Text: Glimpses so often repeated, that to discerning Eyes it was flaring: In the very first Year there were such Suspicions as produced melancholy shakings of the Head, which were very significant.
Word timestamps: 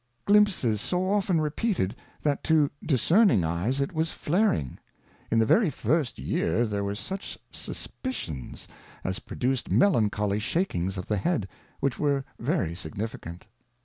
Glimpses 0.25 0.81
so 0.81 1.07
often 1.07 1.39
repeated, 1.39 1.95
that 2.23 2.43
to 2.45 2.71
discerning 2.83 3.43
Eyes 3.43 3.81
it 3.81 3.93
was 3.93 4.11
flaring: 4.11 4.79
In 5.29 5.37
the 5.37 5.45
very 5.45 5.69
first 5.69 6.17
Year 6.17 6.65
there 6.65 6.83
were 6.83 6.95
such 6.95 7.37
Suspicions 7.51 8.67
as 9.03 9.19
produced 9.19 9.69
melancholy 9.69 10.39
shakings 10.39 10.97
of 10.97 11.05
the 11.05 11.17
Head, 11.17 11.47
which 11.81 11.99
were 11.99 12.25
very 12.39 12.73
significant. 12.73 13.45